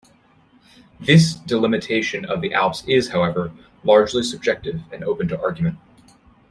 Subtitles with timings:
[0.99, 3.51] This delimitation of the Alps is, however,
[3.83, 5.77] largely subjective and open to argument.